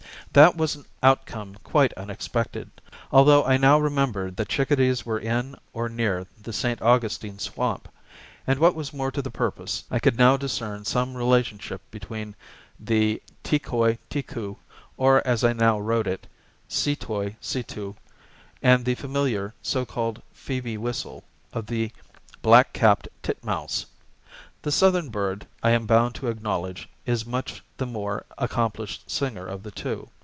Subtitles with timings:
[0.33, 2.69] That was an outcome quite unexpected,
[3.11, 6.81] although I now remembered that chickadees were in or near the St.
[6.81, 7.89] Augustine swamp;
[8.47, 12.33] and what was more to the purpose, I could now discern some relationship between
[12.79, 14.57] the tee koi, tee koo
[14.95, 16.27] (or, as I now wrote it,
[16.69, 17.97] see toi, see too),
[18.61, 21.91] and the familiar so called phoebe whistle of the
[22.41, 23.85] black capped titmouse.
[24.61, 29.63] The Southern bird, I am bound to acknowledge, is much the more accomplished singer of
[29.63, 30.07] the two.